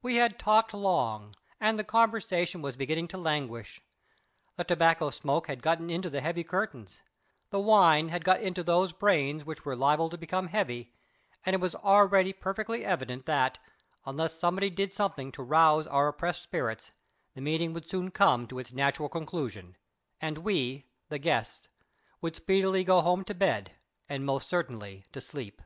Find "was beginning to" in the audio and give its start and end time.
2.62-3.18